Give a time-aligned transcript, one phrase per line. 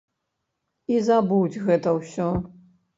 [0.95, 2.29] І забудзь гэта ўсё.